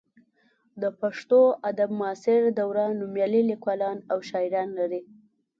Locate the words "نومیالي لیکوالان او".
2.99-4.17